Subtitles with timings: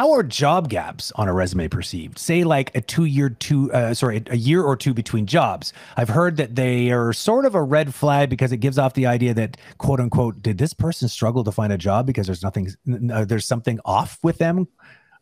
[0.00, 2.18] how are job gaps on a resume perceived?
[2.18, 5.74] Say like a two year two, uh, sorry, a year or two between jobs.
[5.94, 9.04] I've heard that they are sort of a red flag because it gives off the
[9.04, 12.70] idea that quote unquote, did this person struggle to find a job because there's nothing,
[13.12, 14.68] uh, there's something off with them,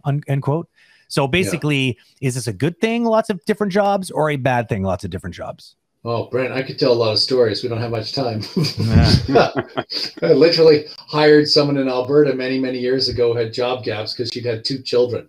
[0.05, 0.69] un- end quote.
[1.09, 2.29] So basically, yeah.
[2.29, 3.05] is this a good thing?
[3.05, 4.84] Lots of different jobs, or a bad thing?
[4.84, 5.74] Lots of different jobs.
[6.11, 7.62] Oh, Brent, I could tell a lot of stories.
[7.62, 8.41] We don't have much time.
[10.23, 14.30] I literally hired someone in Alberta many, many years ago who had job gaps because
[14.33, 15.28] she'd had two children.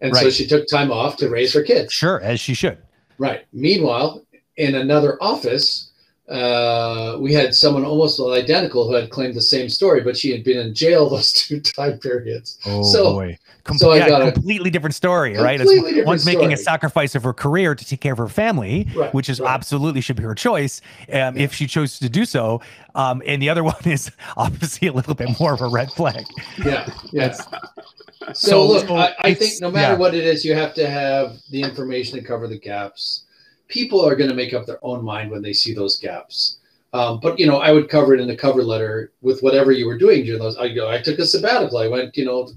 [0.00, 0.24] And right.
[0.24, 1.92] so she took time off to raise her kids.
[1.92, 2.78] Sure, as she should.
[3.18, 3.46] Right.
[3.52, 4.24] Meanwhile,
[4.56, 5.89] in another office,
[6.30, 10.44] uh, we had someone almost identical who had claimed the same story, but she had
[10.44, 12.58] been in jail those two time periods.
[12.64, 13.38] Oh so, boy!
[13.64, 15.58] Com- so yeah, I got a completely different story, right?
[15.58, 16.36] Different one's story.
[16.36, 19.40] making a sacrifice of her career to take care of her family, right, which is
[19.40, 19.50] right.
[19.50, 21.32] absolutely should be her choice um, yeah.
[21.34, 22.60] if she chose to do so.
[22.94, 26.26] Um, and the other one is obviously a little bit more of a red flag.
[26.64, 27.32] Yeah, yeah.
[27.32, 29.98] so, so, look, I, I think no matter yeah.
[29.98, 33.24] what it is, you have to have the information to cover the gaps
[33.70, 36.58] people are going to make up their own mind when they see those gaps.
[36.92, 39.86] Um, but you know, I would cover it in the cover letter with whatever you
[39.86, 40.56] were doing during those.
[40.56, 41.78] I go, I took a sabbatical.
[41.78, 42.50] I went, you know,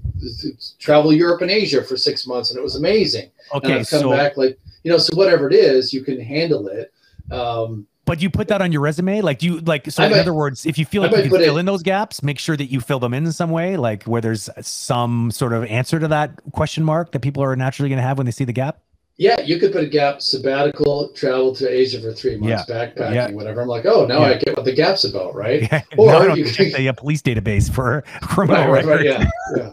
[0.80, 3.30] travel Europe and Asia for six months, and it was amazing.
[3.54, 6.20] Okay, and I've come so, back like, you know, so whatever it is, you can
[6.20, 6.92] handle it.
[7.30, 9.90] Um, but you put that on your resume, like do you like?
[9.90, 12.22] So in other words, if you feel like you can fill it, in those gaps,
[12.22, 15.52] make sure that you fill them in in some way, like where there's some sort
[15.52, 18.32] of answer to that question mark that people are naturally going to have when they
[18.32, 18.80] see the gap.
[19.16, 22.74] Yeah, you could put a gap sabbatical, travel to Asia for three months, yeah.
[22.74, 23.30] backpacking, yeah.
[23.30, 23.60] whatever.
[23.60, 24.26] I'm like, oh, now yeah.
[24.26, 25.62] I get what the gap's about, right?
[25.62, 25.82] Yeah.
[25.98, 29.70] Or no, you check the uh, police database for criminal right, right, yeah, yeah.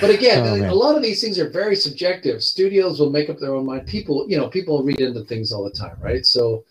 [0.00, 2.42] But again, oh, a lot of these things are very subjective.
[2.42, 3.86] Studios will make up their own mind.
[3.86, 6.26] People, you know, people read into things all the time, right?
[6.26, 6.64] So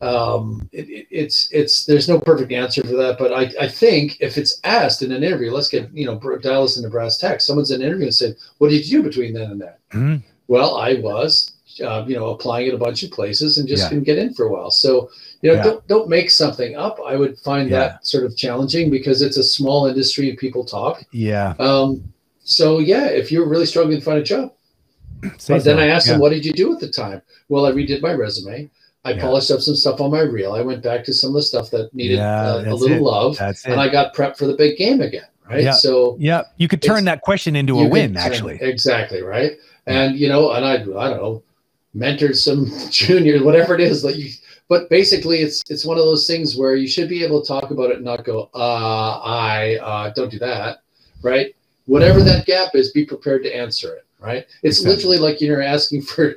[0.00, 3.16] um, it, it, it's it's there's no perfect answer for that.
[3.16, 6.76] But I, I think if it's asked in an interview, let's get you know Dallas
[6.76, 7.46] into brass tacks.
[7.46, 10.16] Someone's in an interview and said, "What did you do between then and that?" Mm-hmm
[10.48, 11.52] well, I was,
[11.84, 13.88] uh, you know, applying at a bunch of places and just yeah.
[13.88, 14.70] couldn't get in for a while.
[14.70, 15.10] So,
[15.42, 15.62] you know, yeah.
[15.62, 16.98] don't don't make something up.
[17.06, 17.78] I would find yeah.
[17.78, 21.02] that sort of challenging because it's a small industry and people talk.
[21.12, 21.54] Yeah.
[21.58, 22.12] Um.
[22.44, 24.52] So yeah, if you're really struggling to find a job,
[25.48, 28.02] but then I asked them, "What did you do at the time?" Well, I redid
[28.02, 28.70] my resume.
[29.06, 30.54] I polished up some stuff on my reel.
[30.54, 33.02] I went back to some of the stuff that needed uh, a little it.
[33.02, 35.26] love, and I got prepped for the big game again.
[35.48, 35.62] Right.
[35.62, 35.72] Yeah.
[35.72, 38.16] So yeah, you could turn that question into a win.
[38.16, 39.22] Actually, exactly.
[39.22, 39.52] Right
[39.86, 40.76] and you know, and I I
[41.10, 41.42] don't know,
[41.96, 44.04] mentored some juniors, whatever it is.
[44.04, 44.30] Like you,
[44.68, 47.70] but basically, it's it's one of those things where you should be able to talk
[47.70, 50.78] about it and not go, uh, I uh, don't do that,
[51.22, 51.54] right?
[51.86, 54.46] Whatever that gap is, be prepared to answer it, right?
[54.62, 54.94] It's exactly.
[54.94, 56.36] literally like you're asking for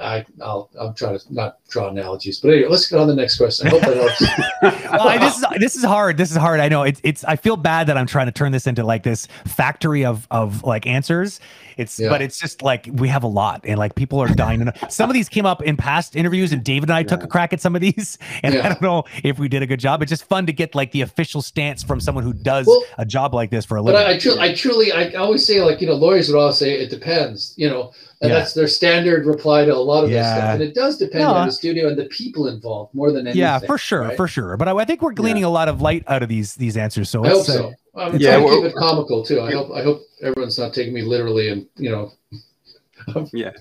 [0.00, 3.36] I, I'll, I'm trying to not draw analogies, but anyway, let's get on the next
[3.36, 3.68] question.
[3.68, 4.20] I hope that helps.
[4.90, 6.16] well, I, this is this is hard.
[6.16, 6.60] This is hard.
[6.60, 7.24] I know it's it's.
[7.24, 10.64] I feel bad that I'm trying to turn this into like this factory of of
[10.64, 11.40] like answers.
[11.76, 12.08] It's yeah.
[12.08, 14.70] but it's just like we have a lot, and like people are dying.
[14.88, 17.06] some of these came up in past interviews, and David and I yeah.
[17.06, 18.64] took a crack at some of these, and yeah.
[18.64, 20.02] I don't know if we did a good job.
[20.02, 23.04] It's just fun to get like the official stance from someone who does well, a
[23.04, 23.98] job like this for a living.
[23.98, 26.56] But I, I, truly, I truly, I always say like you know, lawyers would always
[26.56, 27.54] say it depends.
[27.56, 28.38] You know and yeah.
[28.38, 30.22] that's their standard reply to a lot of yeah.
[30.22, 30.54] this stuff.
[30.54, 31.32] And it does depend no.
[31.32, 33.40] on the studio and the people involved more than anything.
[33.40, 34.16] Yeah, for sure, right?
[34.16, 34.58] for sure.
[34.58, 35.48] But I, I, think we're gleaning yeah.
[35.48, 37.08] a lot of light out of these these answers.
[37.08, 37.72] So I hope so.
[37.94, 39.40] Uh, I'm yeah, trying to keep it comical too.
[39.40, 42.12] I hope I hope everyone's not taking me literally and you know.
[43.32, 43.52] yeah.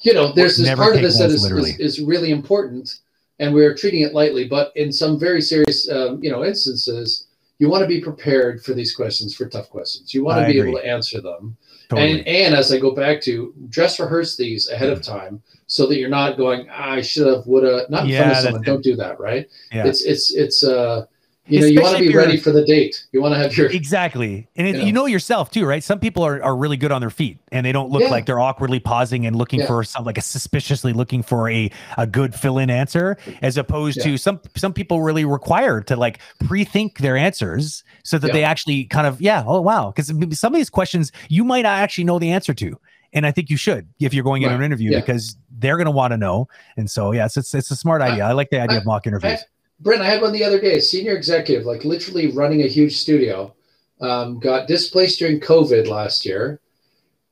[0.00, 3.00] You know, there's this part of this that is, is, is, really important,
[3.40, 4.46] and we're treating it lightly.
[4.46, 7.26] But in some very serious, um, you know, instances,
[7.58, 10.14] you want to be prepared for these questions, for tough questions.
[10.14, 10.70] You want to be agree.
[10.70, 11.56] able to answer them
[11.88, 12.18] Totally.
[12.18, 15.98] And and as I go back to dress rehearse these ahead of time so that
[15.98, 18.62] you're not going, ah, I should have, would have, not in yeah, front of someone.
[18.62, 19.48] Don't do that, right?
[19.72, 19.86] Yeah.
[19.86, 21.06] It's it's it's uh
[21.48, 23.06] you know, you want to be ready for the date.
[23.12, 24.86] You want to have your exactly, and it, you, know.
[24.86, 25.06] you, know.
[25.06, 25.82] yourself too, right?
[25.82, 28.10] Some people are, are really good on their feet, and they don't look yeah.
[28.10, 29.66] like they're awkwardly pausing and looking yeah.
[29.66, 33.98] for some like a suspiciously looking for a a good fill in answer, as opposed
[33.98, 34.04] yeah.
[34.04, 38.44] to some some people really require to like pre think their answers so that they
[38.44, 40.06] actually kind of yeah, oh wow, because
[40.38, 42.78] some of these questions you might not actually know the answer to.
[43.14, 44.52] And I think you should if you're going right.
[44.52, 46.46] into an interview because they're going to want to know.
[46.76, 48.24] And so, yes, it's, it's a smart idea.
[48.24, 49.40] I, I like the idea I, of mock interviews.
[49.40, 49.44] I,
[49.80, 50.78] Brent, I had one the other day.
[50.78, 53.54] A senior executive, like literally running a huge studio,
[54.00, 56.60] um, got displaced during COVID last year,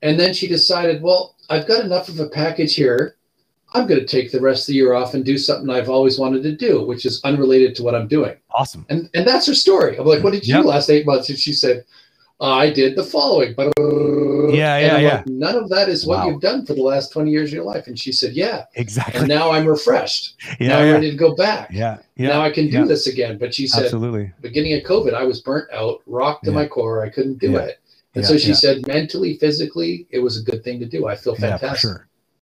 [0.02, 3.16] and then she decided, well, I've got enough of a package here.
[3.74, 6.18] I'm going to take the rest of the year off and do something I've always
[6.18, 8.36] wanted to do, which is unrelated to what I'm doing.
[8.52, 8.86] Awesome.
[8.88, 9.98] And and that's her story.
[9.98, 10.62] I'm like, what did you yep.
[10.62, 11.28] do last eight months?
[11.28, 11.84] And she said,
[12.40, 13.54] I did the following.
[14.54, 15.14] Yeah, yeah, yeah.
[15.16, 16.28] Like, None of that is what wow.
[16.28, 17.86] you've done for the last 20 years of your life.
[17.86, 18.64] And she said, Yeah.
[18.74, 19.20] Exactly.
[19.20, 20.34] And now I'm refreshed.
[20.60, 20.68] Yeah.
[20.68, 21.68] Now I'm ready to go back.
[21.70, 21.98] Yeah.
[22.16, 22.28] yeah.
[22.28, 22.84] Now I can do yeah.
[22.84, 23.36] this again.
[23.36, 24.32] But she said, Absolutely.
[24.40, 27.04] Beginning of COVID, I was burnt out, rocked to my core.
[27.04, 27.80] I couldn't do it.
[28.14, 28.54] And yeah, so she yeah.
[28.54, 31.06] said, mentally, physically, it was a good thing to do.
[31.06, 31.68] I feel fantastic.
[31.68, 32.08] Yeah, sure.